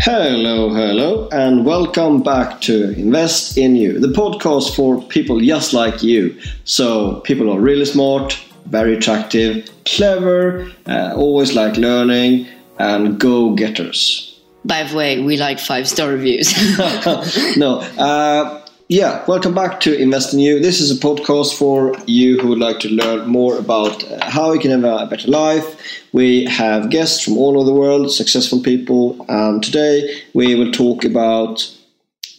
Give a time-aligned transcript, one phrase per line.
[0.00, 6.04] Hello, hello, and welcome back to Invest in You, the podcast for people just like
[6.04, 6.40] you.
[6.62, 12.46] So, people are really smart, very attractive, clever, uh, always like learning,
[12.78, 14.40] and go getters.
[14.64, 16.54] By the way, we like five star reviews.
[17.56, 20.60] no, uh, yeah, welcome back to Invest in You.
[20.60, 24.52] This is a podcast for you who would like to learn more about uh, how
[24.52, 26.02] you can have a better life.
[26.12, 31.04] We have guests from all over the world, successful people, and today we will talk
[31.04, 31.70] about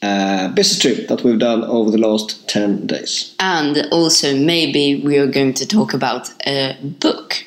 [0.01, 3.35] a business trip that we've done over the last 10 days.
[3.39, 7.43] and also, maybe we are going to talk about a book.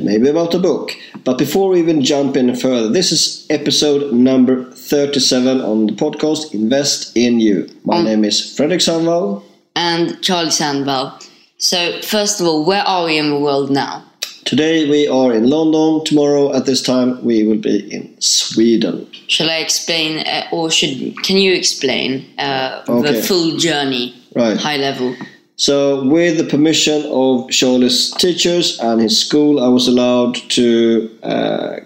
[0.00, 0.92] maybe about a book.
[1.24, 6.54] But before we even jump in further, this is episode number 37 on the podcast
[6.54, 7.68] Invest in You.
[7.84, 8.04] My Mm.
[8.04, 9.42] name is Fredrik Sandvall.
[9.76, 11.12] And Charlie Sandwell.
[11.58, 14.02] So, first of all, where are we in the world now?
[14.44, 16.02] Today we are in London.
[16.04, 19.06] Tomorrow at this time we will be in Sweden.
[19.26, 23.12] Shall I explain, uh, or should can you explain uh, Okay.
[23.12, 24.56] the full journey, Right.
[24.56, 25.14] high level?
[25.56, 31.76] So, with the permission of Charlie's teachers and his school, I was allowed to uh,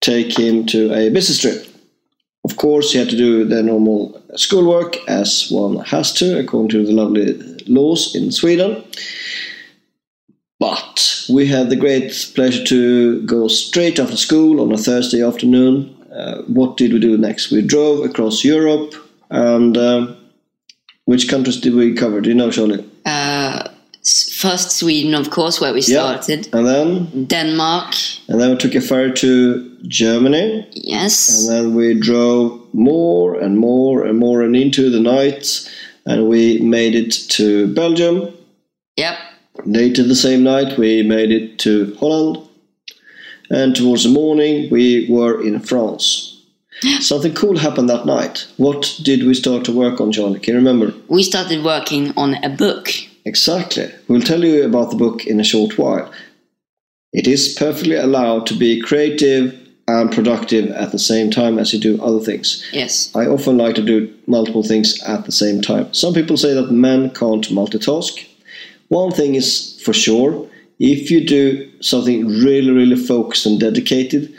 [0.00, 1.66] take him to a business trip.
[2.46, 6.86] Of course, he had to do the normal schoolwork as one has to, according to
[6.86, 7.32] the lovely
[7.66, 8.84] laws in Sweden.
[10.60, 15.92] But we had the great pleasure to go straight after school on a Thursday afternoon.
[16.12, 17.50] Uh, what did we do next?
[17.50, 18.94] We drove across Europe,
[19.30, 20.16] and um
[21.06, 22.20] which countries did we cover?
[22.20, 22.84] Do you know, Charlie?
[23.04, 23.68] Uh,
[24.42, 26.20] first, Sweden, of course, where we Yeah.
[26.20, 26.48] started.
[26.52, 27.94] And then, Denmark,
[28.28, 29.28] and then we took a ferry to
[29.88, 31.46] Germany, yes.
[31.46, 35.70] and then we drove more and more and more and into the night,
[36.04, 38.32] and we made it to Belgium.
[38.96, 39.18] Yep.
[39.64, 42.46] Later the same night, we made it to Holland,
[43.50, 46.36] and towards the morning, we were in France.
[47.00, 48.46] Something cool happened that night.
[48.56, 50.40] What did we start to work on, Charlie?
[50.40, 50.94] Can you remember?
[51.08, 52.90] We started working on a book.
[53.24, 53.90] Exactly.
[54.08, 56.10] We'll tell you about the book in a short while.
[57.12, 61.78] It is perfectly allowed to be creative and productive at the same time as you
[61.78, 62.66] do other things.
[62.72, 63.14] Yes.
[63.14, 65.92] I often like to do multiple things at the same time.
[65.94, 68.26] Some people say that men can't multitask.
[68.88, 70.48] One thing is for sure
[70.78, 74.34] if you do something really, really focused and dedicated,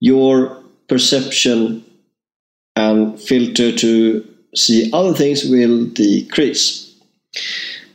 [0.00, 1.84] your perception
[2.76, 6.94] and filter to see other things will decrease.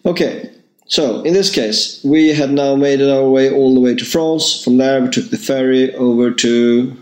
[0.05, 0.49] Okay,
[0.87, 4.63] so in this case, we had now made our way all the way to France.
[4.63, 6.97] From there, we took the ferry over to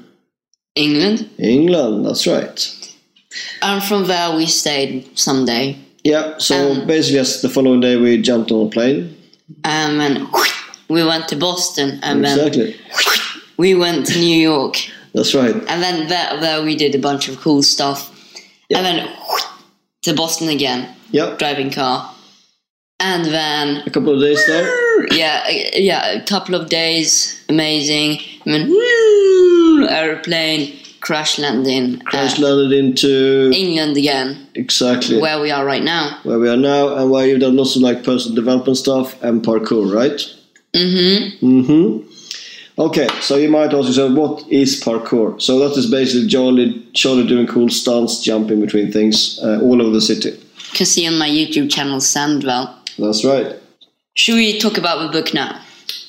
[0.76, 1.30] England.
[1.38, 2.06] England.
[2.06, 2.78] That's right.
[3.62, 5.78] And from there, we stayed someday.
[6.04, 9.16] Yeah, so Um, basically, yes, the following day we jumped on a plane.
[9.64, 10.28] Um, and
[10.90, 12.00] we went to Boston.
[12.04, 12.74] And then
[13.58, 14.78] we went to New York.
[15.14, 15.56] That's right.
[15.56, 18.10] And then there, there we did a bunch of cool stuff.
[18.74, 19.10] And then
[20.04, 22.10] to Boston again, Yeah, driving car.
[23.04, 25.08] And then, a couple of days there.
[25.12, 28.20] yeah, yeah, a couple of days, amazing.
[28.46, 35.66] And then, airplane, crash landing, Crash uh, landed into England again, exactly where, we are
[35.66, 36.20] right now.
[36.24, 39.42] Where we are now, and where you've done lots of like personal development stuff and
[39.44, 40.20] parkour, right?
[40.74, 41.46] Mm-hmm.
[41.46, 42.12] Mm-hmm.
[42.82, 45.42] Okay, so you might ask yourself, what is parkour?
[45.42, 49.92] So that is basically Charlie, Charlie doing cool stunts, jumping between things uh, all over
[49.92, 50.30] the city.
[50.30, 52.81] You Can see on my YouTube channel, Sandwell.
[53.02, 53.56] That's right.
[54.14, 55.60] Should we talk about the book now?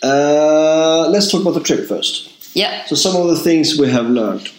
[0.03, 2.55] Uh, let's talk about the trip first.
[2.55, 2.85] Yeah.
[2.87, 4.51] So some of the things we have learned.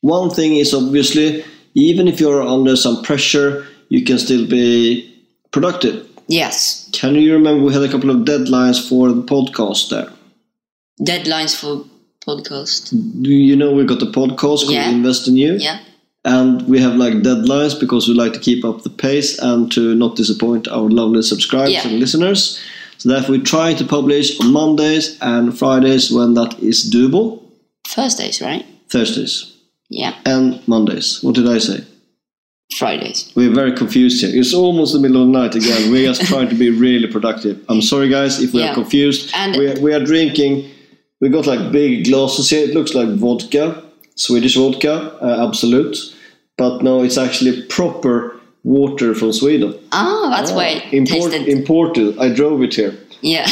[0.00, 1.44] One thing is obviously,
[1.74, 6.06] even if you're under some pressure, you can still be productive.
[6.28, 6.88] Yes.
[6.92, 10.12] Can you remember we had a couple of deadlines for the podcast there?
[11.00, 11.86] Deadlines for
[12.26, 12.90] podcast.
[13.22, 14.90] Do you know we got the podcast called Yeah.
[14.90, 15.54] Invest in You?
[15.54, 15.78] Yeah.
[16.34, 19.94] And we have like deadlines because we like to keep up the pace and to
[19.94, 21.86] not disappoint our lovely subscribers Yeah.
[21.88, 22.60] and listeners.
[22.98, 27.28] So therefore we try to publish on Mondays and Fridays when that is doable.
[27.96, 28.64] Thursdays, right?
[28.90, 29.34] Thursdays
[30.02, 30.14] Yeah.
[30.26, 31.08] and Mondays.
[31.22, 31.78] What did I say?
[32.76, 33.32] Fridays.
[33.34, 34.30] We're very confused here.
[34.40, 35.90] It's almost the middle of the night again.
[35.90, 37.56] We're just trying to be really productive.
[37.70, 38.70] I'm sorry, guys, if we Yeah.
[38.72, 39.30] are confused.
[39.34, 40.64] And- we, are, we are drinking,
[41.20, 42.64] we got like big glasses here.
[42.68, 43.82] It looks like vodka,
[44.16, 45.96] Swedish vodka, uh, Absolut.
[46.58, 49.78] But now it's actually proper water from Sweden.
[49.92, 51.32] Oh, that's why it Import.
[51.32, 52.18] Imported.
[52.18, 52.98] I drove it here.
[53.22, 53.46] yeah.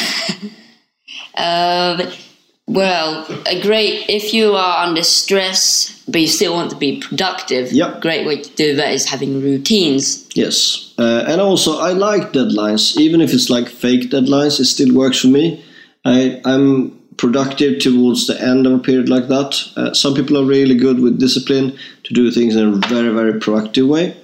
[1.37, 2.11] uh,
[2.67, 7.73] well, a great if you are under stress, but you still want to be productive.
[7.73, 8.03] Yep.
[8.03, 10.29] Great way to do that is having routines.
[10.35, 10.93] Yes.
[10.99, 12.97] Uh, and also, I like deadlines.
[12.97, 15.65] Even if it's like fake deadlines, it still works for me.
[16.05, 19.63] I, I'm productive towards the end of a period like that.
[19.77, 23.41] Uh, some people are really good with discipline to do things in a very, very
[23.41, 24.15] proactive way.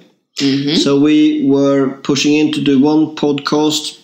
[0.75, 3.99] So we were pushing in to do one podcast,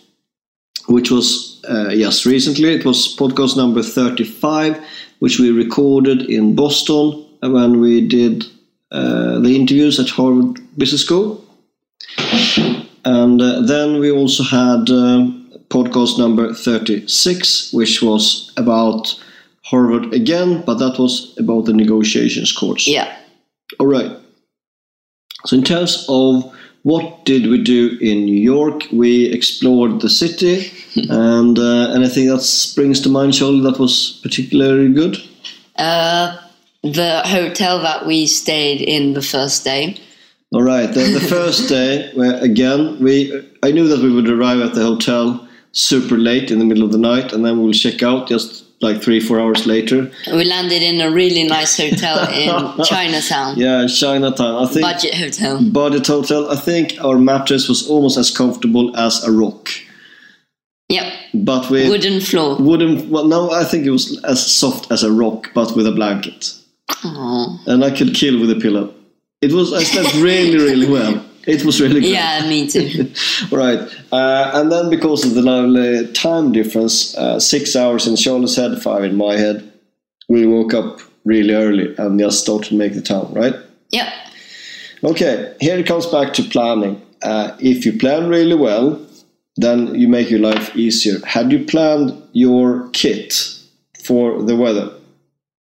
[0.88, 2.70] which was uh, yes recently.
[2.74, 4.80] It was podcast number thirty-five,
[5.20, 8.46] which we recorded in Boston when we did
[8.92, 11.44] uh, the interviews at Harvard Business School,
[13.06, 15.26] and uh, then we also had uh,
[15.70, 19.20] podcast number thirty-six, which was about
[19.64, 22.88] Harvard again, but that was about the negotiations course.
[22.88, 23.16] Yeah.
[23.80, 24.12] All right.
[25.46, 26.52] So, in terms of
[26.84, 30.72] what did we do in New York, we explored the city,
[31.10, 35.18] and uh, anything that springs to mind, Charlie, that was particularly good.
[35.76, 36.38] Uh,
[36.82, 39.98] the hotel that we stayed in the first day.
[40.52, 40.88] All right.
[40.88, 44.84] The, the first day, where again, we I knew that we would arrive at the
[44.84, 48.66] hotel super late in the middle of the night, and then we'll check out just
[48.82, 50.10] like three, four hours later.
[50.32, 53.58] We landed in a really nice hotel in Chinatown.
[53.58, 54.64] Yeah, Chinatown.
[54.64, 55.62] I think Budget hotel.
[55.72, 56.50] budget hotel.
[56.50, 59.70] I think our mattress was almost as comfortable as a rock,
[60.90, 61.14] Yep.
[61.34, 62.56] but with Wooden floor.
[62.58, 63.10] wooden.
[63.10, 66.54] Well, no, I think it was as soft as a rock, but with a blanket,
[67.04, 67.64] Aw.
[67.68, 68.94] and I could kill with a pillow.
[69.42, 69.74] It was.
[69.74, 71.24] I slept really, really well.
[71.50, 72.12] It was really good.
[72.12, 73.12] Yeah, me too.
[73.52, 73.80] Right,
[74.12, 78.82] uh, and then because of the lovely time difference, uh, six hours in Charlotte's head,
[78.82, 79.72] five in my head,
[80.28, 83.34] we woke up really early and just started to make the town.
[83.34, 83.56] Right.
[83.92, 84.08] Yep.
[85.04, 87.02] Okay, here it comes back to planning.
[87.22, 89.00] Uh, if you plan really well,
[89.56, 91.18] then you make your life easier.
[91.26, 93.34] Had you planned your kit
[94.04, 94.92] for the weather?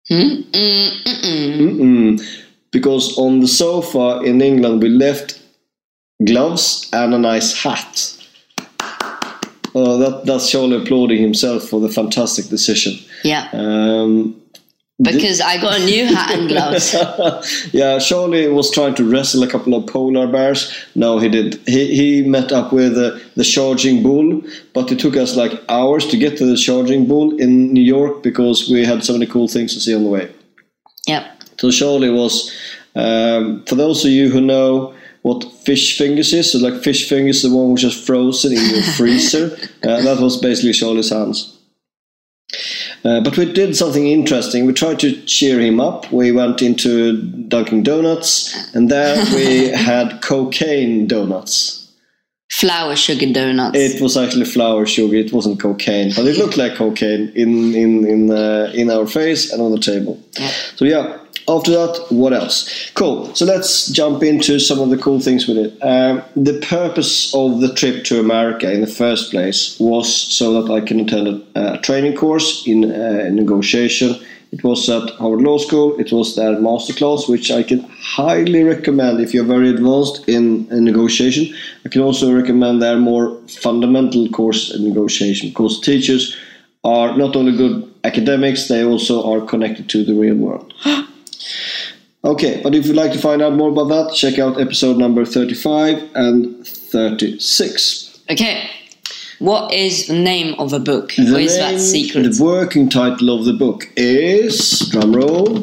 [0.07, 0.41] Hmm?
[0.51, 1.57] Mm, mm-mm.
[1.59, 2.43] Mm-mm.
[2.71, 5.42] Because on the sofa in England, we left
[6.25, 8.17] gloves and a nice hat.
[9.75, 12.93] Uh, that, that's Charlie applauding himself for the fantastic decision.
[13.23, 13.49] Yeah.
[13.53, 14.39] Um,
[15.01, 16.93] Because I got a new hat and gloves.
[17.73, 20.71] yeah, Charlie was trying to wrestle a couple of polar bears.
[20.93, 21.59] No, he did.
[21.65, 24.43] He he met up with uh, the charging bull,
[24.73, 28.21] but it took us like hours to get to the charging bull in New York
[28.21, 30.31] because we had so many cool things to see on the way.
[31.07, 31.25] Yep.
[31.57, 32.51] So Charlie was,
[32.95, 34.93] um, for those of you who know
[35.23, 38.83] what fish fingers is, so like fish fingers, the one which is frozen in your
[38.97, 39.57] freezer.
[39.81, 41.57] Uh, that was basically Charlie's hands.
[43.05, 44.65] Uh, but we did something interesting.
[44.65, 46.11] We tried to cheer him up.
[46.11, 51.91] We went into Dunkin' Donuts, and there we had cocaine donuts.
[52.51, 53.77] Flour sugar donuts.
[53.77, 55.15] It was actually flour sugar.
[55.15, 59.51] It wasn't cocaine, but it looked like cocaine in in in uh, in our face
[59.51, 60.21] and on the table.
[60.75, 61.22] So yeah.
[61.47, 62.91] After that, what else?
[62.93, 63.33] Cool.
[63.35, 65.77] So let's jump into some of the cool things with it.
[65.81, 70.71] Um, the purpose of the trip to America in the first place was so that
[70.71, 74.15] I can attend a, a training course in uh, negotiation.
[74.53, 75.99] It was at Harvard Law School.
[75.99, 80.85] It was their masterclass, which I can highly recommend if you're very advanced in, in
[80.85, 81.53] negotiation.
[81.83, 86.37] I can also recommend their more fundamental course in negotiation because teachers
[86.85, 90.73] are not only good academics, they also are connected to the real world.
[92.33, 95.23] Okay, but if you'd like to find out more about that, check out episode number
[95.25, 98.21] 35 and 36.
[98.31, 98.69] Okay.
[99.39, 101.13] What is the name of the book?
[101.15, 102.23] The or is name- that secret?
[102.23, 105.61] The working title of the book is, drumroll,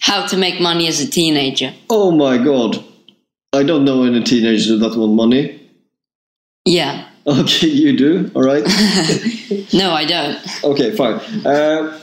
[0.00, 1.74] How to make money as a teenager.
[1.90, 2.82] oh my god,
[3.52, 5.60] I don't know any teenagers that want money.
[6.64, 7.04] Yeah.
[7.28, 8.64] Okay, you do, alright.
[9.74, 10.38] No, I don't.
[10.64, 11.20] Okay, fine.
[11.44, 12.00] Uh,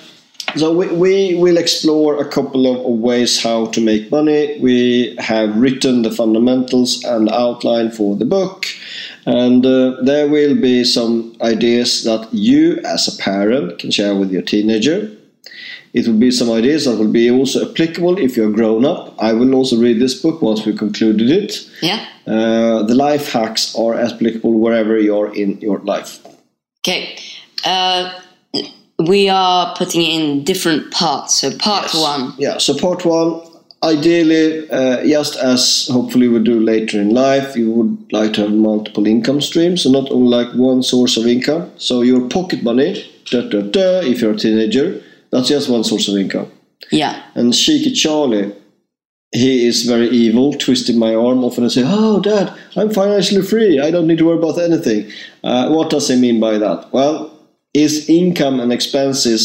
[0.55, 4.57] so we, we will explore a couple of ways how to make money.
[4.59, 8.65] We have written the fundamentals and outline for the book,
[9.25, 14.31] and uh, there will be some ideas that you, as a parent, can share with
[14.31, 15.11] your teenager.
[15.93, 19.15] It will be some ideas that will be also applicable if you're grown up.
[19.17, 21.69] I will also read this book once we concluded it.
[21.81, 22.05] Yeah.
[22.27, 26.19] Uh, the life hacks are applicable wherever you're in your life.
[26.81, 27.17] Okay.
[27.63, 28.11] Uh,
[28.99, 31.41] we are putting it in different parts.
[31.41, 32.33] So part one.
[32.37, 33.41] Yeah, so part one,
[33.83, 38.51] ideally, uh, just as hopefully we do later in life, you would like to have
[38.51, 41.71] multiple income streams, so not only like one source of income.
[41.77, 46.07] So your pocket money, da, da, da, if you're a teenager, that's just one source
[46.07, 46.51] of income.
[46.91, 47.21] Yeah.
[47.35, 48.53] And Cheeky Charlie,
[49.31, 53.79] he is very evil, twisting my arm often and say, "Oh, Dad, I'm financially free.
[53.79, 55.11] I don't need to worry about anything."
[55.43, 56.93] Uh, what does he mean by that?
[56.93, 57.34] Well,
[57.79, 59.43] his income and expenses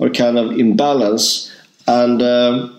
[0.00, 1.50] are kind of in balance,
[1.86, 2.78] and um,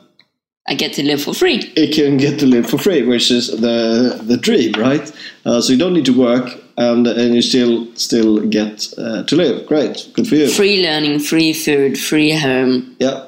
[0.68, 1.58] I get to live for free.
[1.76, 5.06] It can get to live for free, which is the the dream, right?
[5.46, 6.46] Uh, so you don't need to work,
[6.78, 9.66] and and you still still get uh, to live.
[9.68, 10.48] Great, good for you.
[10.50, 12.96] Free learning, free food, free home.
[13.00, 13.26] Yeah.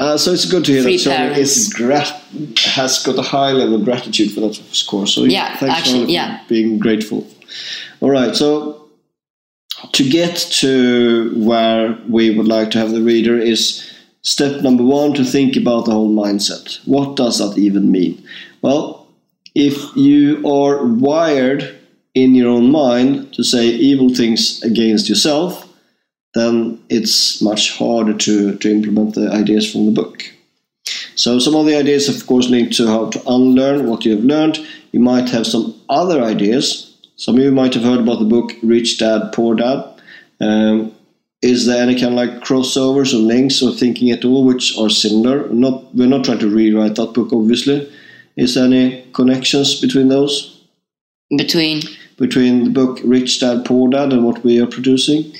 [0.00, 1.38] Uh, so it's good to hear Free that parents.
[1.56, 2.20] is grat-
[2.74, 5.14] has got a high level of gratitude for that, of course.
[5.14, 6.40] So Yeah, thanks actually, Charlie, yeah.
[6.48, 7.20] being grateful.
[8.00, 8.83] All right, so
[9.92, 13.90] to get to where we would like to have the reader is
[14.22, 16.78] step number one to think about the whole mindset.
[16.86, 18.26] What does that even mean?
[18.62, 19.06] Well,
[19.54, 21.78] if you are wired
[22.14, 25.68] in your own mind to say evil things against yourself,
[26.34, 30.24] then it's much harder to, to implement the ideas from the book.
[31.14, 34.24] So some of the ideas, of course, link to how to unlearn what you have
[34.24, 34.58] learned.
[34.92, 36.83] You might have some other ideas.
[37.16, 39.84] Some of you might have heard about the book Rich Dad Poor Dad.
[40.40, 40.92] Um,
[41.42, 44.90] is there any kind of like crossovers or links or thinking at all which are
[44.90, 45.48] similar?
[45.50, 47.90] Not we're not trying to rewrite that book, obviously.
[48.36, 50.62] Is there any connections between those?
[51.36, 51.82] Between,
[52.18, 55.32] Between the book Rich Dad Poor Dad and what we are producing?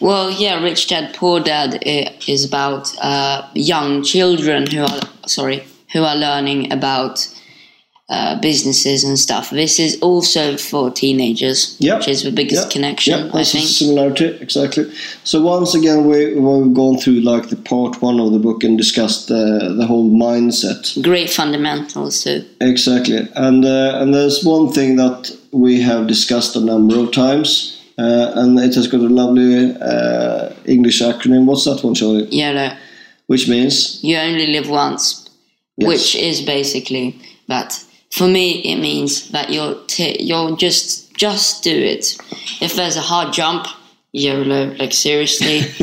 [0.00, 6.02] well, yeah, Rich Dad Poor Dad is about uh, young children who are sorry who
[6.02, 7.26] are learning about
[8.10, 9.50] uh, businesses and stuff.
[9.50, 11.96] This is also for teenagers, Yeah.
[11.98, 13.68] which is the biggest Yeah, connection, I that's a think.
[13.68, 14.90] similarity, exactly.
[15.22, 18.76] So once again, we, we've gone through like the part one of the book and
[18.76, 21.00] discussed the, the whole mindset.
[21.02, 22.44] Great fundamentals too.
[22.60, 27.80] Exactly, and uh, and there's one thing that we have discussed a number of times,
[27.96, 31.44] uh, and it has got a lovely uh, English acronym.
[31.46, 32.26] What's that one, Charlie?
[32.30, 32.70] YOLO.
[33.28, 35.28] Which means You only live once,
[35.76, 35.88] Yes.
[35.88, 37.14] which is basically
[37.46, 37.84] that.
[38.10, 42.16] For me, it means that you'll t- you're just just do it.
[42.60, 43.66] If there's a hard jump,
[44.12, 44.74] YOLO.
[44.74, 45.58] Like seriously,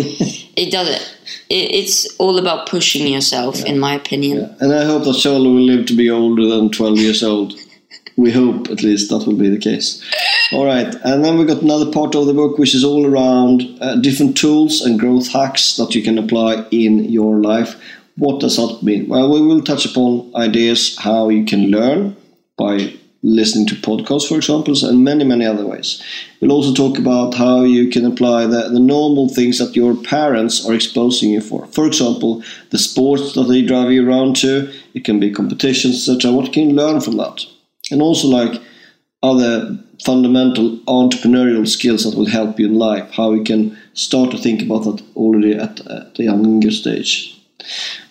[0.55, 1.17] it does it.
[1.49, 1.71] it.
[1.71, 4.55] It's all about pushing yourself, in my opinion.
[4.59, 7.53] And I hope that Charlie will live to be older than 12 years old.
[8.19, 10.03] We hope, at least, that will be the case.
[10.51, 13.77] All right, and then we got another part of the book which is all around
[13.79, 17.75] uh, different tools and growth hacks that you can apply in your life.
[18.17, 19.07] What does that mean?
[19.07, 22.15] Well, we will touch upon ideas how you can learn
[22.57, 26.01] by listening to podcasts, for example, and many, many other ways.
[26.39, 30.65] We'll also talk about how you can apply the, the normal things that your parents
[30.67, 31.67] are exposing you for.
[31.67, 36.31] For example, the sports that they drive you around to, it can be competitions, etc.
[36.31, 37.45] What can you learn from that?
[37.91, 38.61] And also, like
[39.21, 44.37] other fundamental entrepreneurial skills that will help you in life, how you can start to
[44.37, 47.36] think about that already at, at a younger stage.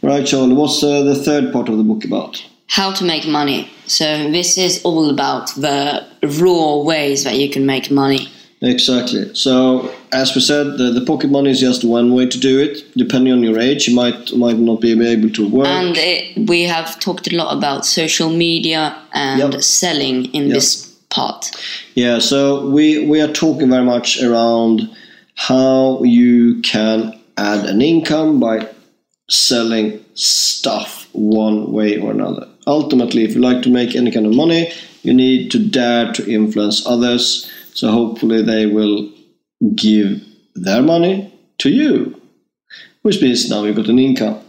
[0.03, 2.45] Right, Charlie, what's uh, the third part of the book about?
[2.69, 3.71] How to make money.
[3.87, 8.29] So this is all about the raw ways that you can make money.
[8.63, 9.35] Exactly.
[9.35, 12.85] So, as we said, the, the pocket money is just one way to do it.
[12.97, 15.67] Depending on your age, you might might not be able to work.
[15.67, 19.63] And it, we have talked a lot about social media and Yep.
[19.63, 20.55] selling in Yep.
[20.55, 21.51] this part.
[21.95, 24.89] Yeah, so we, we are talking very much around
[25.35, 28.67] how you can add an income by
[29.29, 32.49] selling stuff one way or another.
[32.67, 36.31] Ultimately, if you like to make any kind of money, you need to dare to
[36.31, 37.51] influence others.
[37.75, 39.11] So hopefully they will
[39.75, 42.21] give their money to you,
[43.03, 44.41] which means now you've got an income,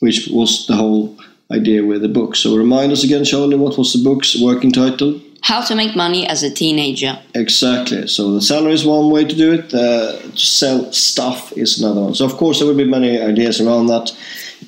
[0.00, 1.16] which was the whole
[1.50, 2.36] idea with the book.
[2.36, 5.20] So remind us again, Charlie, what was the book's working title?
[5.44, 7.18] How to make money as a teenager.
[7.34, 8.08] Exactly.
[8.08, 9.74] So the salary is one way to do it.
[9.74, 12.14] Uh, to sell stuff is another one.
[12.14, 14.10] So of course there will be many ideas around that.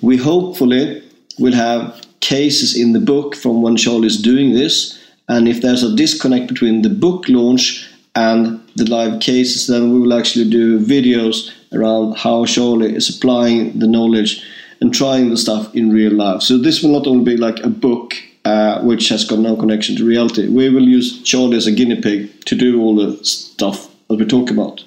[0.02, 1.02] We hopefully
[1.38, 5.02] will have cases in the book from when Charlie is doing this.
[5.28, 10.00] And if there's a disconnect between the book launch and the live cases, then we
[10.00, 14.44] will actually do videos around how Charlie is applying the knowledge
[14.82, 16.42] and trying the stuff in real life.
[16.42, 18.12] So this will not only be like a book
[18.46, 20.46] uh, which has got no connection to reality.
[20.46, 24.24] We will use Charlie as a guinea pig to do all the stuff that we
[24.24, 24.84] talk about.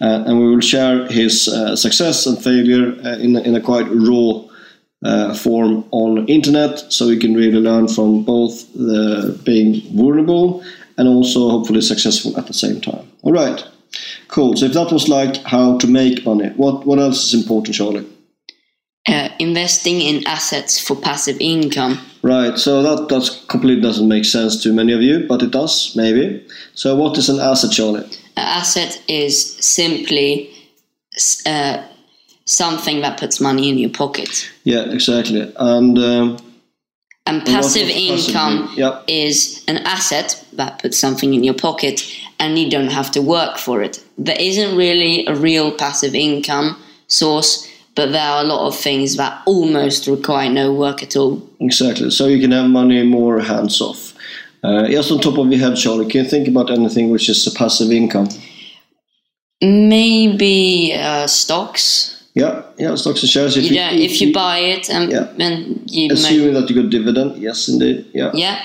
[0.00, 3.88] Uh, and we will share his uh, success and failure uh, in, in a quite
[3.90, 4.44] raw
[5.34, 8.54] form on internet so we can really learn from both
[9.44, 10.62] being vulnerable
[10.96, 13.04] and also hopefully successful at the same time.
[13.22, 13.64] All right,
[14.28, 14.56] cool.
[14.56, 18.06] So if that was like how to make money, what, what else is important, Charlie?
[19.08, 22.00] Uh, investing in assets for passive income.
[22.26, 25.94] Right, so that that's completely doesn't make sense to many of you, but it does
[25.94, 26.44] maybe.
[26.74, 28.02] So, what is an asset, Charlie?
[28.36, 30.50] An asset is simply
[31.46, 31.84] uh,
[32.44, 34.50] something that puts money in your pocket.
[34.64, 35.52] Yeah, exactly.
[35.56, 36.38] And um,
[37.26, 38.74] And passive passive income?
[38.76, 39.04] Yep.
[39.06, 42.02] is an asset that puts something in your pocket
[42.40, 44.02] and you don't have to work for it.
[44.18, 49.16] There isn't really a real passive income source, but there are a lot of things
[49.16, 51.42] that almost require no work at all.
[51.60, 52.10] exactly.
[52.10, 54.12] So you can have money more hands off.
[54.62, 57.46] Uh, just on top of your head, Charlie, can you think about anything which is
[57.46, 58.28] a passive income?
[59.62, 62.24] Maybe uh, stocks.
[62.34, 63.56] Yeah, yeah, stocks and shares.
[63.56, 65.28] If Yeah, if you buy it and, Yeah.
[65.38, 68.04] and you make assuming that you got dividend, yes, indeed.
[68.12, 68.58] Yeah, Yeah.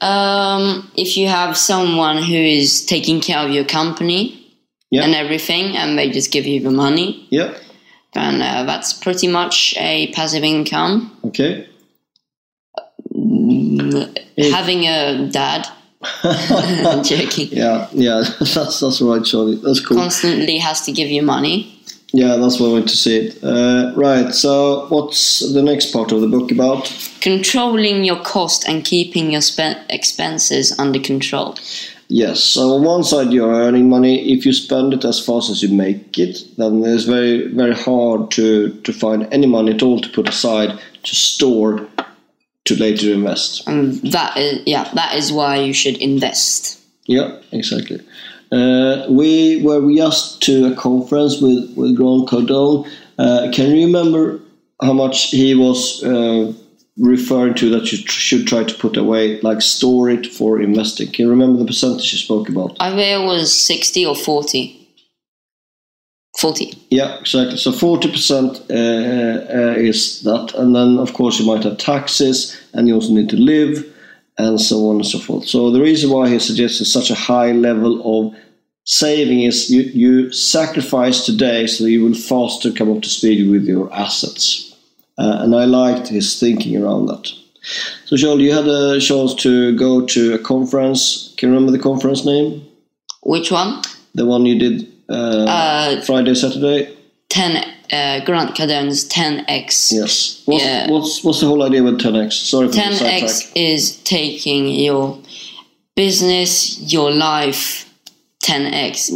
[0.00, 4.22] Um, if you have someone who is taking care of your company
[4.90, 5.04] Yeah.
[5.04, 7.50] and everything, and they just give you the money, yeah.
[8.12, 11.16] Then uh, that's pretty much a passive income.
[11.24, 11.68] Okay.
[14.36, 15.66] Having a dad,
[16.22, 19.56] I'm joking, Yeah, yeah, that's that's right, Charlie.
[19.56, 19.98] That's cool.
[19.98, 21.76] constantly has to give you money.
[22.12, 23.44] Yeah, that's what I want to see it.
[23.44, 24.34] Uh, right.
[24.34, 26.92] So, what's the next part of the book about?
[27.20, 29.42] Controlling your cost and keeping your
[29.88, 31.54] expenses under control.
[32.10, 32.42] Yes.
[32.42, 34.32] So on one side, you're earning money.
[34.32, 38.32] If you spend it as fast as you make it, then it's very very hard
[38.32, 41.86] to to find any money at all to put aside to store
[42.64, 43.66] to later invest.
[43.68, 46.80] And that is, yeah, that is why you should invest.
[47.06, 48.00] Yeah, exactly.
[48.50, 52.90] Uh, we were just to a conference with with Grant Cardone.
[53.18, 54.40] Uh, can you remember
[54.82, 56.52] how much he was uh,
[57.00, 61.10] referring to that you tr- should try to put away, like store it for investing?
[61.10, 62.76] Can you remember the percentage you spoke about?
[62.78, 64.76] I think it was 60 or 40.
[66.38, 66.78] 40.
[66.90, 67.56] Yeah, exactly.
[67.56, 72.56] So forty percent uh, uh, is that, and then of course you might have taxes,
[72.72, 73.84] and you also need to live,
[74.38, 75.46] and so on and so forth.
[75.46, 78.34] So the reason why he suggested such a high level of
[78.84, 83.64] saving is you, you sacrifice today, so you will faster come up to speed with
[83.66, 84.69] your assets.
[85.20, 87.30] Uh, and I liked his thinking around that.
[88.06, 91.34] So, Joel, you had a chance to go to a conference.
[91.36, 92.66] Can you remember the conference name?
[93.22, 93.82] Which one?
[94.14, 96.96] The one you did uh, Uh, Friday, Saturday.
[97.28, 99.92] 10, uh, Grant Cardone's 10x.
[99.92, 100.42] Yes.
[100.46, 100.90] What's, Yeah.
[100.90, 102.32] what's what's the whole idea with 10x?
[102.32, 105.18] Sorry for the 10x is taking your
[105.96, 107.88] business, your life,
[108.42, 109.10] 10x,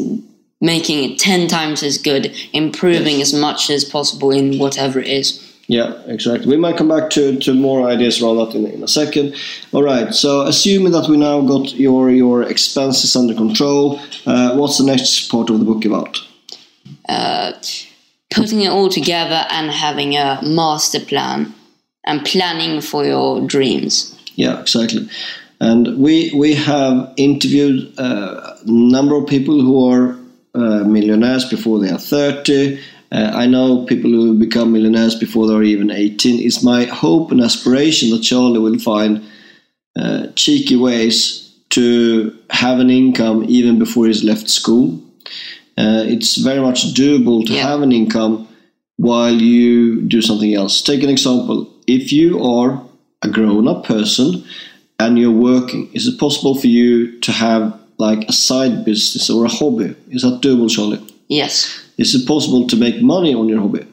[0.60, 5.40] making it 10 times as good, improving as much as possible in whatever it is.
[5.66, 6.48] Yeah, exactly.
[6.48, 9.34] We might come back to, to more ideas around that in, in a second.
[9.72, 10.14] All right.
[10.14, 15.30] So, assuming that we now got your your expenses under control, uh, what's the next
[15.30, 16.18] part of the book about?
[17.08, 17.52] Uh,
[18.30, 21.54] putting it all together and having a master plan
[22.04, 24.18] and planning for your dreams.
[24.34, 25.08] Yeah, exactly.
[25.60, 30.18] And we we have interviewed uh, a number of people who are
[30.54, 32.80] uh, millionaires before they are thirty.
[33.12, 36.40] Uh, I know people who become millionaires before they're even eighteen.
[36.44, 39.22] It's my hope and aspiration that Charlie will find
[39.96, 45.00] uh, cheeky ways to have an income even before he's left school.
[45.76, 47.62] Uh, it's very much doable to Yeah.
[47.68, 48.46] have an income
[48.96, 50.82] while you do something else.
[50.82, 51.68] Take an example.
[51.86, 52.80] If you are
[53.22, 54.44] a grown up person
[55.00, 59.44] and you're working, is it possible for you to have like a side business or
[59.44, 59.94] a hobby?
[60.10, 61.00] Is that doable, Charlie?
[61.28, 61.80] Yes.
[61.96, 63.86] Is it possible to make money on your hobby?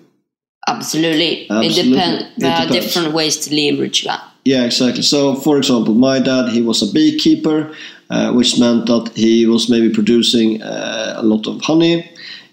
[0.68, 1.44] Absolutely.
[1.44, 1.92] It Absolutely.
[1.92, 2.26] depends.
[2.38, 2.86] There are depends.
[2.86, 4.24] different ways to leverage that.
[4.46, 5.04] Yeah, exactly.
[5.04, 7.74] So, for example, my dad he was a beekeeper,
[8.10, 12.10] uh, which meant that he was maybe producing uh, a lot of honey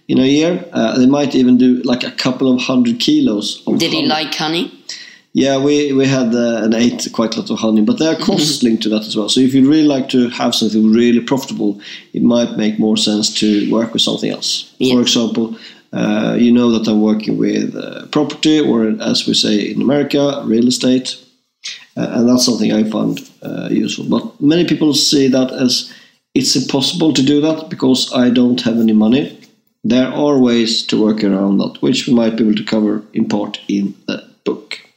[0.06, 0.64] in a year.
[0.72, 3.62] Uh, they might even do like a couple of hundred kilos.
[3.66, 4.77] Of Did he like honey?
[5.38, 8.24] Yeah, we we had uh, and ate quite a lot of honey, but there are
[8.26, 9.28] costs linked to that as well.
[9.28, 11.80] So if you really like to have something really profitable,
[12.12, 14.74] it might make more sense to work with something else.
[14.78, 14.94] Yeah.
[14.94, 15.56] For example,
[15.92, 20.42] uh, you know that I'm working with uh, property, or as we say in America,
[20.44, 21.16] real estate,
[21.96, 24.06] uh, and that's something I find uh, useful.
[24.06, 25.94] But many people see that as
[26.34, 29.38] it's impossible to do that because I don't have any money.
[29.84, 33.28] There are ways to work around that, which we might be able to cover in
[33.28, 34.87] part in the book.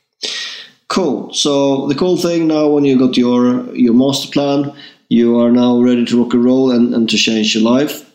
[0.91, 1.33] Cool.
[1.33, 4.73] So the cool thing now, when you got your your master plan,
[5.07, 8.11] you are now ready to rock and roll and, and to change your life.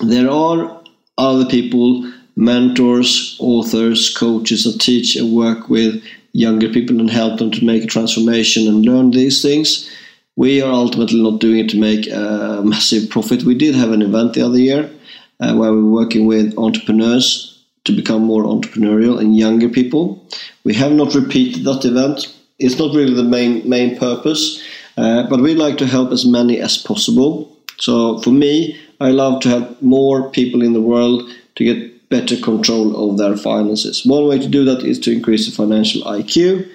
[0.00, 0.82] There are
[1.18, 7.52] other people, mentors, authors, coaches that teach and work with younger people and help them
[7.52, 9.88] to make a transformation and learn these things.
[10.34, 13.44] We are ultimately not doing it to make a massive profit.
[13.44, 14.90] We did have an event the other year
[15.38, 17.51] uh, where we were working with entrepreneurs
[17.84, 20.24] to become more entrepreneurial and younger people.
[20.64, 22.34] We have not repeated that event.
[22.58, 24.62] It's not really the main main purpose,
[24.96, 27.56] uh, but we like to help as many as possible.
[27.78, 32.36] So for me, I love to help more people in the world to get better
[32.36, 34.04] control of their finances.
[34.06, 36.68] One way to do that is to increase the financial IQ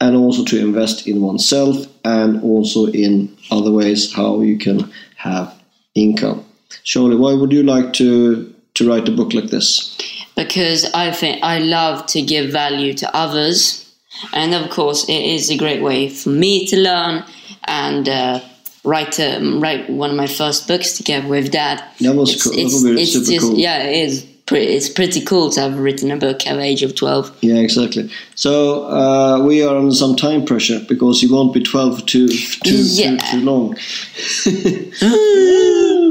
[0.00, 5.52] and also to invest in oneself and also in other ways how you can have
[5.94, 6.44] income.
[6.84, 9.96] Surely, why would you like to to write a book like this?
[10.36, 13.90] Because I think I love to give value to others,
[14.32, 17.24] and of course, it is a great way for me to learn
[17.64, 18.40] and uh,
[18.84, 21.82] write um, write one of my first books together with Dad.
[22.00, 22.52] That was It's- cool.
[22.52, 23.58] It's- it's super just- cool.
[23.58, 24.24] Yeah, it is.
[24.46, 27.36] Pretty, it's pretty cool to have written a book at the age of twelve.
[27.40, 28.08] Yeah, exactly.
[28.36, 32.28] So uh, we are under some time pressure because you won't be 12 for too,
[32.28, 33.16] too, Yeah.
[33.16, 33.70] too, too long.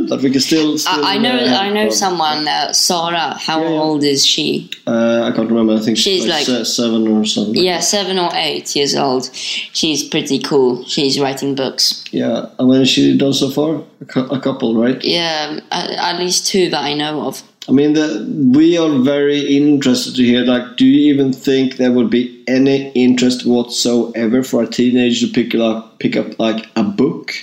[0.10, 0.78] but we can still.
[0.78, 1.36] still I, I know.
[1.38, 3.36] uh, I know someone, uh, Sarah.
[3.40, 3.80] How Yeah, yeah.
[3.80, 4.70] old is she?
[4.86, 5.74] Uh, I can't remember.
[5.74, 7.56] I think She's like- se- seven or something.
[7.56, 9.30] Yeah, seven or eight years old.
[9.34, 10.84] She's pretty cool.
[10.86, 12.04] She's writing books.
[12.12, 12.48] Yeah.
[12.60, 13.82] And when has she done so far?
[14.02, 15.02] A, cou- a couple, right?
[15.04, 17.42] Yeah, at least two that I know of.
[17.68, 18.26] I mean, the,
[18.56, 20.44] we are very interested to hear.
[20.46, 25.34] Like, do you even think there would be any interest whatsoever for a teenager to
[25.34, 27.34] pick up, pick up like a book?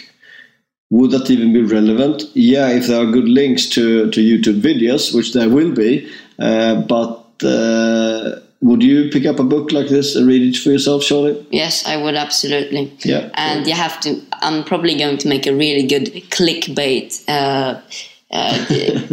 [0.90, 2.24] Would that even be relevant?
[2.34, 6.08] Yeah, if there are good links to, to YouTube videos, which there will be.
[6.38, 10.70] Uh, but uh, would you pick up a book like this and read it for
[10.70, 11.44] yourself, Charlie?
[11.50, 12.96] Yes, I would absolutely.
[13.00, 13.30] Yeah.
[13.34, 14.20] And you have to.
[14.34, 17.24] I'm probably going to make a really good clickbait.
[17.26, 17.80] Uh,
[18.32, 18.54] uh,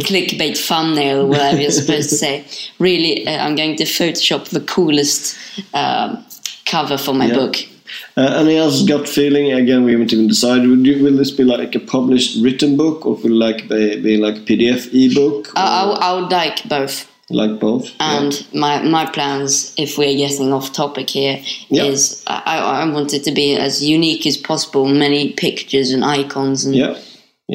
[0.00, 2.44] clickbait thumbnail, whatever you're supposed to say.
[2.78, 5.36] Really, uh, I'm going to Photoshop the coolest
[5.74, 6.24] um,
[6.66, 7.34] cover for my Yeah.
[7.34, 7.56] book.
[8.16, 9.52] Uh, any else gut feeling?
[9.52, 10.68] Again, we haven't even decided.
[10.68, 14.00] Will, you, will this be like a published written book, or will it like be,
[14.00, 15.52] be like a PDF ebook?
[15.56, 15.86] I, I,
[16.20, 17.10] would- I like both.
[17.30, 17.90] like both?
[18.00, 22.42] And my, my plans, if we're getting off topic here, is Yeah.
[22.46, 24.86] I, I I want it to be as unique as possible.
[24.86, 26.96] Many pictures and icons and Yeah,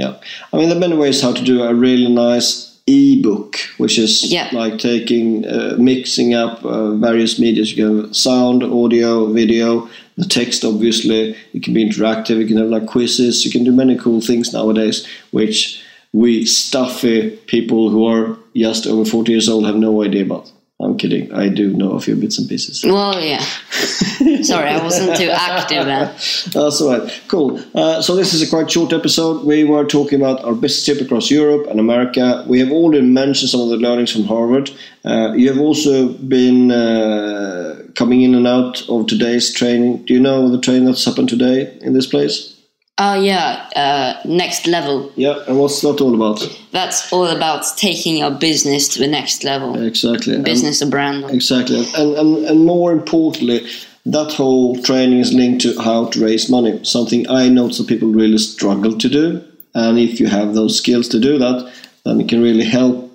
[0.02, 0.14] yeah.
[0.52, 4.12] I mean, there are many ways how to do a really nice ebook, which is
[4.32, 4.48] Yeah.
[4.62, 7.64] like taking, uh, mixing up uh, various media.
[7.64, 10.64] You can have sound, audio, video, the text.
[10.64, 12.38] Obviously, it can be interactive.
[12.42, 13.44] You can have like quizzes.
[13.46, 14.98] You can do many cool things nowadays,
[15.32, 15.82] which
[16.14, 17.18] we stuffy
[17.56, 20.52] people who are just over forty years old have no idea about.
[20.82, 21.32] I'm kidding.
[21.34, 22.84] I do know a few bits and pieces.
[22.84, 23.40] well, yeah.
[24.42, 26.08] Sorry, I wasn't too active then.
[26.52, 27.22] That's all right.
[27.30, 27.62] Cool.
[27.74, 29.46] Uh, so this is a quite short episode.
[29.46, 32.44] We were talking about our business trip across Europe and America.
[32.48, 34.70] We have already mentioned some of the learnings from Harvard.
[35.06, 40.04] Uh, you have also been uh, coming in and out of today's training.
[40.06, 42.55] Do you know the training that's happened today in this place?
[42.98, 45.12] Oh yeah, uh, next level.
[45.16, 45.44] Yeah.
[45.48, 46.40] And what's that all about?
[46.72, 49.82] That's all about taking your business to the next level.
[49.84, 50.36] Exactly.
[50.36, 51.26] And- Business a brand.
[51.30, 53.68] Exactly, and, and and more importantly,
[54.06, 56.80] that whole training is linked to how to raise money.
[56.86, 61.10] Something I know that people really struggle to do, and if you have those skills
[61.10, 61.70] to do that,
[62.06, 63.12] then it can really help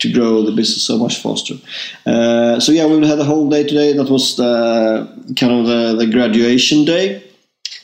[0.00, 1.54] to grow the business so much faster.
[2.04, 3.94] Uh, so yeah, we had a whole day today.
[3.94, 7.24] That was the kind of the, the graduation day.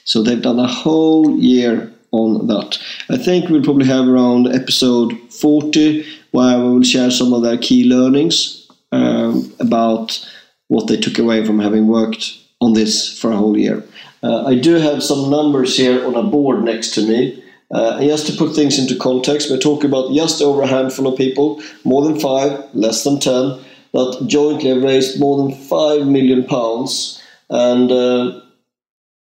[0.04, 2.78] So they've done a whole year on that.
[3.10, 7.58] I think we'll probably have around episode 40 where we will share some of their
[7.58, 10.24] key learnings um, about
[10.68, 13.82] what they took away from having worked on this for a whole year.
[14.22, 17.42] Uh, I do have some numbers here on a board next to me.
[17.70, 21.18] Uh, just to put things into context, we're talking about just over a handful of
[21.18, 23.58] people, more than five, less than ten,
[23.92, 28.40] that jointly have raised more than five million pounds and uh,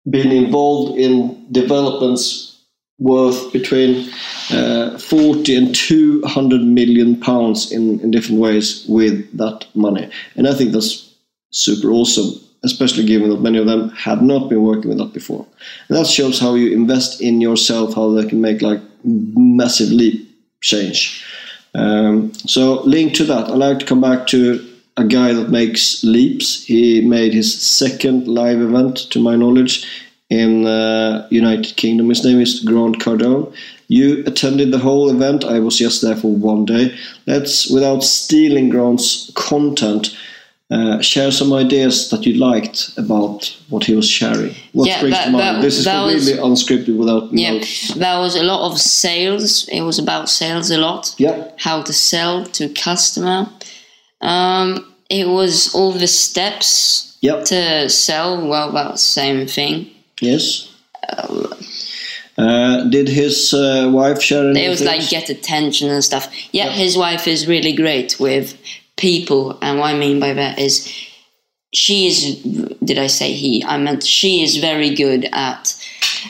[0.09, 2.57] been involved in developments
[2.99, 4.11] worth between
[4.53, 10.11] uh, 40 and 200 million pounds in, in different ways with that money.
[10.35, 11.15] And I think that's
[11.51, 15.47] super awesome, especially given that many of them had not been working with that before.
[15.89, 20.31] And that shows how you invest in yourself, how they can make like massive leap
[20.63, 21.25] change.
[21.75, 23.51] Um, so, link to that.
[23.51, 24.66] I'd like to come back to
[24.97, 26.65] a guy that makes leaps.
[26.65, 29.87] He made his second live event, to my knowledge,
[30.31, 32.09] in uh, United Kingdom.
[32.09, 33.53] His name is Grant Cardone.
[33.89, 35.45] You attended the whole event.
[35.45, 36.97] I was just there for one day.
[37.27, 40.17] Let's, without stealing Grant's content,
[40.69, 44.53] uh, share some ideas that you liked about what he was sharing.
[44.73, 45.41] What Yeah, springs to mind?
[45.59, 47.95] that- this is that was- completely unscripted without Yeah, notes.
[47.95, 49.69] there was a lot of sales.
[49.71, 51.15] It was about sales a lot.
[51.19, 51.45] Yeah.
[51.59, 53.49] How to sell to customer.
[54.27, 57.45] Um, it was all the steps Yep.
[57.47, 58.47] to sell.
[58.47, 59.91] Well, about the same thing.
[60.21, 60.73] Yes.
[62.39, 64.65] Uh, did his uh, wife share anything?
[64.65, 66.31] It was like get attention and stuff.
[66.53, 68.59] Yeah, his wife is really great with
[68.97, 70.93] people, and what I mean by that is
[71.73, 72.43] she is.
[72.85, 73.65] Did I say he?
[73.65, 75.75] I meant she is very good at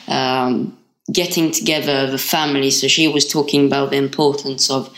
[0.07, 0.77] um,
[1.13, 2.71] getting together the family.
[2.71, 4.95] So she was talking about the importance of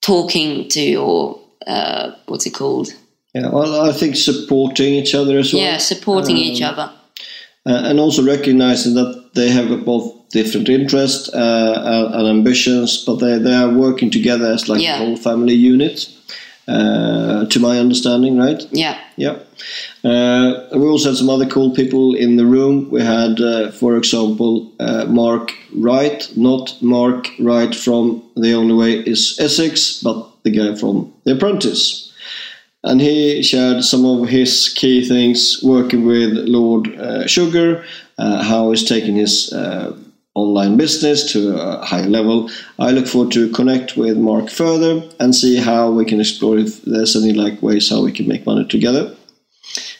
[0.00, 1.39] talking to your
[1.70, 2.88] uh, what's it called?
[3.34, 5.62] Yeah, well, I think supporting each other as well.
[5.62, 6.90] Yeah, supporting each other.
[7.66, 13.16] Uh, and also recognizing that they have both different interests uh, and, and ambitions, but
[13.16, 14.94] they, they are working together as like Yeah.
[14.96, 16.08] a whole family unit.
[16.68, 18.62] uh, to my understanding, right?
[18.70, 18.96] Yeah.
[19.16, 19.36] Yeah.
[20.04, 22.88] Uh, we also had some other cool people in the room.
[22.90, 28.92] We had, uh, for example, uh, Mark Wright, not Mark Wright from The Only Way
[29.04, 32.12] is Essex, but the guy from The Apprentice.
[32.82, 37.84] And he shared some of his key things working with Lord uh, Sugar,
[38.16, 39.94] uh, how he's taking his uh,
[40.34, 42.50] online business to a higher level.
[42.78, 46.82] I look forward to connect with Mark further and see how we can explore if
[46.82, 49.14] there's any like ways how we can make money together.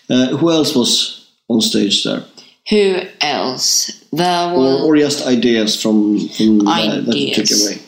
[0.08, 2.24] Uh, who else was on stage there?
[2.70, 3.90] Who else?
[4.12, 7.80] There Or, or just ideas from, from uh, that you took away?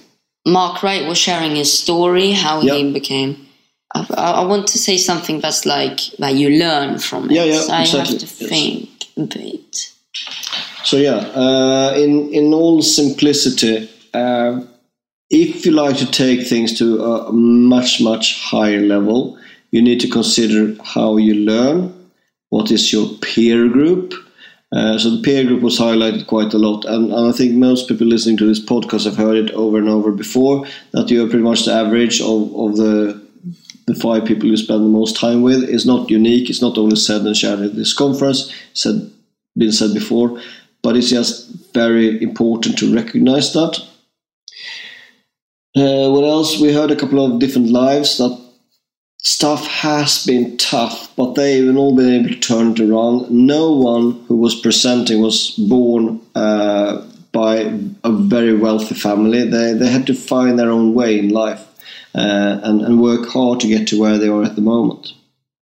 [0.46, 2.74] Mark Wright was sharing his story, how Yeah.
[2.74, 3.46] he became.
[3.94, 4.06] I,
[4.40, 7.34] I want to say something that's like that you learn from it.
[7.34, 8.48] Yeah, yeah, so I exactly, have to yes.
[8.48, 9.90] think a bit.
[10.84, 14.60] So yeah, uh, in in all simplicity, uh,
[15.30, 19.38] if you like to take things to a much much higher level,
[19.70, 21.92] you need to consider how you learn.
[22.48, 24.14] What is your peer group?
[24.72, 27.88] Uh, so the peer group was highlighted quite a lot, and, and I think most
[27.88, 30.66] people listening to this podcast have heard it over and over before.
[30.92, 33.22] That you are pretty much the average of, of the
[33.86, 36.48] the five people you spend the most time with is not unique.
[36.48, 38.52] It's not only said and shared at this conference.
[38.74, 39.10] Said
[39.56, 40.40] been said before,
[40.82, 43.78] but it's just very important to recognize that.
[45.76, 46.60] Uh, what else?
[46.60, 48.41] We heard a couple of different lives that
[49.22, 53.30] stuff has been tough, but they've all been able to turn it around.
[53.30, 57.72] No one who was presenting was born uh, by
[58.04, 59.48] a very wealthy family.
[59.48, 61.64] They, they had to find their own way in life
[62.14, 65.12] uh, and, and work hard to get to where they are at the moment.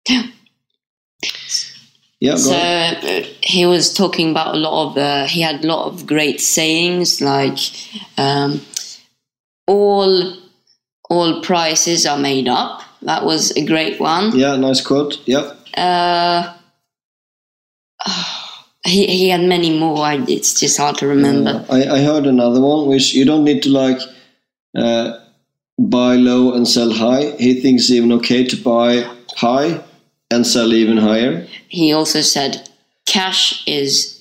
[0.08, 0.24] Yeah.
[2.22, 2.98] Yeah, go So ahead.
[3.24, 4.98] uh, he was talking about a lot of.
[4.98, 7.58] Uh, he had a lot of great sayings like,
[8.18, 8.60] um,
[9.68, 10.34] "All,
[11.10, 14.38] all prices are made up." That was a great one.
[14.38, 15.22] Yeah, nice quote.
[15.26, 15.58] Yep.
[15.76, 16.54] Uh,
[18.86, 20.00] he he had many more.
[20.00, 21.66] I, it's just hard to remember.
[21.70, 24.00] Uh, I, I heard another one which you don't need to like
[24.76, 25.20] uh,
[25.78, 27.32] buy low and sell high.
[27.38, 29.82] He thinks it's even okay to buy high
[30.30, 31.48] and sell even higher.
[31.68, 32.70] He also said,
[33.06, 34.19] "Cash is."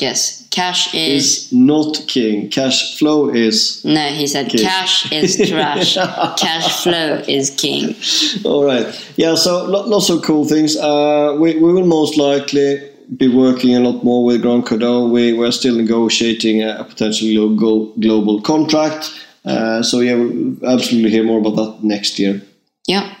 [0.00, 1.24] Yes, cash is.
[1.24, 2.50] Is not king.
[2.50, 3.84] Cash flow is.
[3.84, 4.60] No, he said, King.
[4.60, 5.94] "Cash is trash.
[6.38, 7.96] cash flow is king."
[8.44, 8.86] All right.
[9.16, 9.34] Yeah.
[9.34, 10.76] So lo- lots of cool things.
[10.76, 15.10] Uh, we we will most likely be working a lot more with Grant Cardone.
[15.10, 19.10] We we're still negotiating a potential global global contract.
[19.44, 22.40] Uh, so yeah, we'll absolutely hear more about that next year.
[22.86, 23.14] Yeah.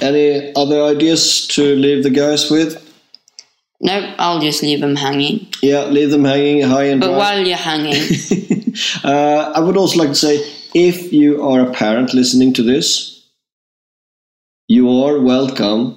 [0.00, 2.89] Any other ideas to leave the guys with?
[3.80, 5.46] No, I'll just leave them hanging.
[5.62, 7.16] Yeah, leave them hanging high and But dry.
[7.16, 7.94] while you're hanging,
[9.04, 10.36] uh, I would also like to say
[10.74, 13.26] if you are a parent listening to this,
[14.68, 15.96] you are welcome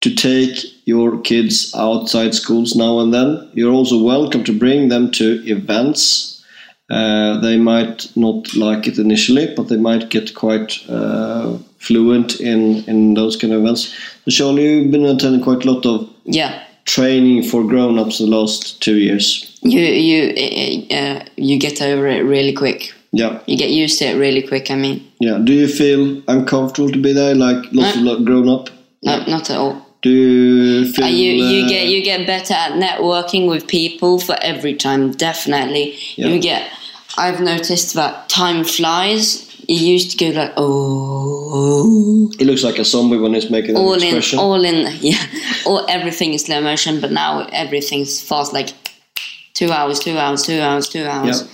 [0.00, 3.50] to take your kids outside schools now and then.
[3.52, 6.42] You're also welcome to bring them to events.
[6.90, 12.82] Uh, they might not like it initially, but they might get quite uh, fluent in,
[12.84, 13.94] in those kind of events.
[14.28, 18.96] Sean, you've been attending quite a lot of yeah, training for grown-ups the last two
[18.96, 19.58] years.
[19.62, 22.92] you you uh, uh, you get over it really quick.
[23.14, 24.70] Yeah, You get used to it really quick.
[24.70, 25.38] I mean, yeah.
[25.44, 28.70] Do you feel uncomfortable to be there, like lots of grown-up?
[29.02, 29.86] no, not at all.
[30.00, 31.04] Do you feel?
[31.04, 35.12] Uh, you you uh, get you get better at networking with people for every time.
[35.12, 36.28] Definitely, Yeah.
[36.28, 36.70] you get.
[37.18, 39.51] I've noticed that time flies.
[39.72, 43.94] You used to go like oh, He looks like a zombie when he's making all
[43.94, 44.38] in expression.
[44.38, 45.24] all in yeah,
[45.64, 47.00] all everything is slow motion.
[47.00, 48.52] But now everything's fast.
[48.52, 48.70] Like
[49.54, 51.42] two hours, two hours, two hours, two hours.
[51.42, 51.48] Yeah.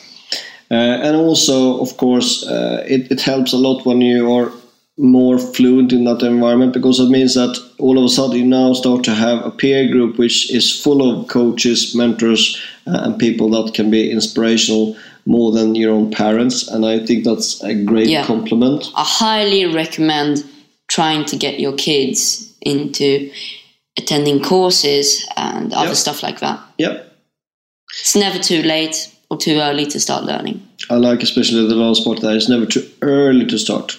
[0.71, 4.53] Uh, and also, of course, uh, it, it helps a lot when you are
[4.99, 8.73] more fluent in that environment because it means that all of a sudden you now
[8.73, 13.49] start to have a peer group which is full of coaches, mentors, uh, and people
[13.51, 14.97] that can be inspirational
[15.29, 16.67] more than your own parents.
[16.69, 18.25] And I think that's a great Yeah.
[18.25, 18.91] compliment.
[18.97, 20.43] I highly recommend
[20.89, 23.31] trying to get your kids into
[23.99, 25.95] attending courses and other Yeah.
[26.05, 26.59] stuff like that.
[26.79, 26.97] Yeah.
[28.01, 28.97] It's never too late
[29.31, 30.63] or too early to start learning.
[30.89, 32.35] I like especially the last part there.
[32.35, 33.99] It's never too early to start.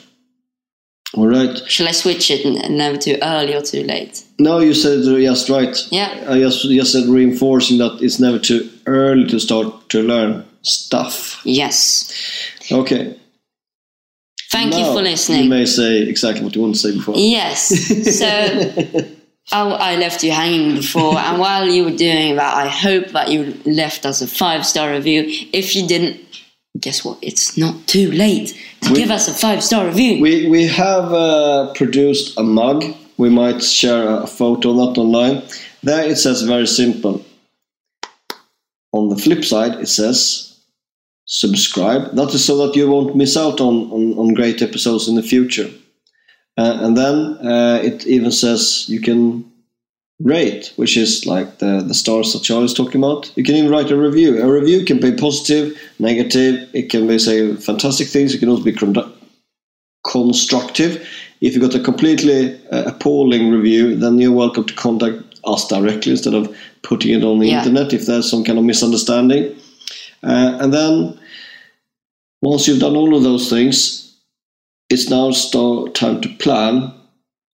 [1.13, 1.59] All right.
[1.67, 2.45] Shall I switch it?
[2.45, 4.23] N- Never too early or too late.
[4.39, 5.75] No, you said uh, just right.
[5.91, 6.09] Yeah.
[6.27, 11.41] I just, just said reinforcing that it's never too early to start to learn stuff.
[11.45, 12.11] Yes.
[12.71, 13.15] Okay.
[14.51, 15.43] Thank you for listening.
[15.43, 17.13] You may say exactly what you want to say before.
[17.15, 17.67] Yes.
[18.17, 18.25] So
[19.51, 23.29] I, I left you hanging before, and while you were doing that, I hope that
[23.29, 25.23] you left us a five star review.
[25.53, 26.19] If you didn't,
[26.79, 27.19] guess what?
[27.21, 30.19] It's not too late to We- give us a five star review.
[30.21, 32.83] We we have uh, produced a mug.
[33.17, 35.43] We might share a photo of that online.
[35.83, 37.23] There it says very simple.
[38.93, 40.48] On the flip side, it says
[41.29, 42.15] subscribe.
[42.15, 45.21] That is so that you won't miss out on, on, on great episodes in the
[45.23, 45.69] future.
[46.57, 49.45] Uh, and then uh, it even says you can
[50.19, 53.31] rate, which is like the, the stars that Charlie's talking about.
[53.37, 54.41] You can even write a review.
[54.41, 58.63] A review can be positive, negative, it can be, say, fantastic things, it can also
[58.63, 59.09] be condu-
[60.05, 61.07] constructive.
[61.41, 66.11] If you got a completely uh, appalling review, then you're welcome to contact us directly
[66.11, 67.59] instead of putting it on the Yeah.
[67.59, 69.55] internet if there's some kind of misunderstanding.
[70.23, 71.19] Uh, and then
[72.41, 74.15] once you've done all of those things,
[74.89, 76.93] it's now start time to plan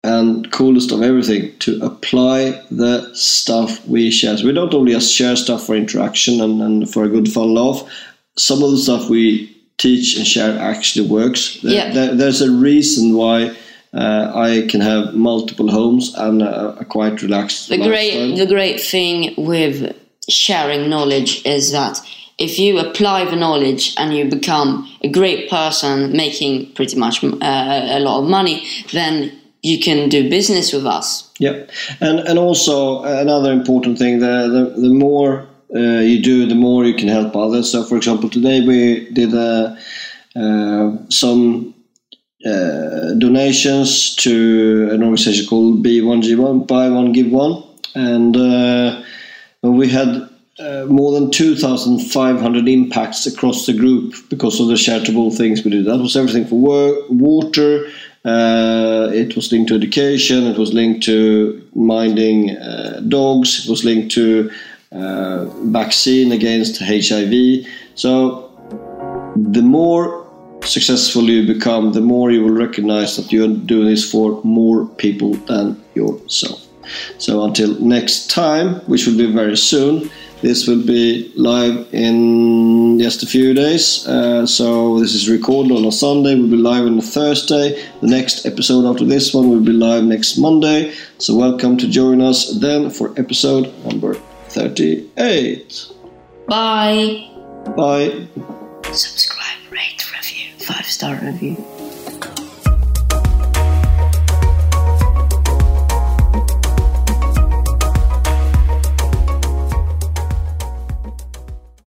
[0.04, 4.38] and coolest of everything to apply the stuff we share.
[4.38, 7.54] So we don't only just share stuff for interaction and, and for a good fun
[7.54, 7.82] laugh.
[8.38, 11.60] Some of the stuff we teach and share actually works.
[11.62, 11.91] There- Yeah.
[11.93, 13.56] there- there's a reason why
[13.93, 17.89] uh, I can have multiple homes and a, a quite relaxed the lifestyle.
[17.89, 19.95] great the great thing with
[20.30, 22.00] sharing knowledge is that
[22.39, 27.28] if you apply the knowledge and you become a great person making pretty much uh,
[27.41, 31.65] a lot of money then you can do business with us Yeah,
[32.02, 36.86] and and also another important thing: the the, the more uh, you do, the more
[36.86, 37.71] you can help others.
[37.71, 39.75] So, for example, today we did uh,
[40.36, 41.73] uh, some
[42.45, 47.63] uh, donations to an organization called B1G1, Buy One Give One,
[47.95, 49.02] and uh,
[49.63, 50.28] we had.
[50.60, 55.86] Uh, more than 2,500 impacts across the group because of the charitable things we did.
[55.86, 57.88] That was everything for work, water,
[58.26, 63.86] uh, it was linked to education, it was linked to minding uh, dogs, it was
[63.86, 64.52] linked to
[64.91, 67.65] uh, vaccine against HIV.
[67.95, 68.52] So
[69.38, 70.28] the more
[70.63, 75.36] successful you become, the more you will recognize that you're doing this for more people
[75.48, 76.65] than yourself.
[77.17, 80.10] So until next time, which will be very soon,
[80.41, 84.08] this will be live in just a few days.
[84.08, 86.36] Uh, so this is recorded on a Sunday.
[86.36, 87.82] We'll be live on a Thursday.
[88.02, 90.93] The next episode after this one will be live next Monday.
[91.17, 94.13] So welcome to join us then for episode number
[94.49, 95.86] 38.
[96.47, 97.25] bye
[97.75, 98.28] Bye.
[98.91, 101.56] subscribe rate review five star review